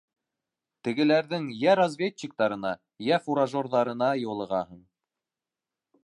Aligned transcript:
Тегеләрҙең 0.85 1.43
йә 1.57 1.75
разведчиктарына, 1.79 2.71
йә 3.09 3.19
фуражерҙарына 3.25 4.09
юлығаһың. 4.21 4.81